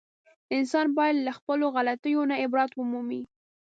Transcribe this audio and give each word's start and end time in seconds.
انسان 0.57 0.85
باید 0.97 1.17
له 1.27 1.31
خپلو 1.37 1.65
غلطیو 1.75 2.21
نه 2.29 2.35
عبرت 2.43 2.71
و 2.75 2.81
مومي. 2.91 3.21